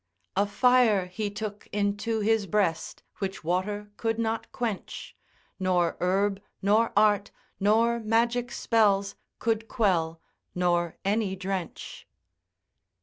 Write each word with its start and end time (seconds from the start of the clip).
A 0.35 0.47
fire 0.47 1.05
he 1.05 1.29
took 1.29 1.67
into 1.71 2.21
his 2.21 2.47
breast, 2.47 3.03
Which 3.19 3.43
water 3.43 3.91
could 3.97 4.17
not 4.17 4.51
quench. 4.51 5.15
Nor 5.59 5.95
herb, 5.99 6.41
nor 6.59 6.91
art, 6.97 7.29
nor 7.59 7.99
magic 7.99 8.51
spells 8.51 9.13
Could 9.37 9.67
quell, 9.67 10.19
nor 10.55 10.97
any 11.05 11.35
drench. 11.35 12.07